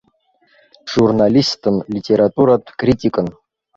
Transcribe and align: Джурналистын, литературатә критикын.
Джурналистын, 0.93 1.77
литературатә 1.99 2.77
критикын. 2.85 3.35